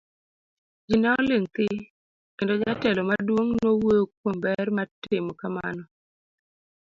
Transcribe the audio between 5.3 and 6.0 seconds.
kamano.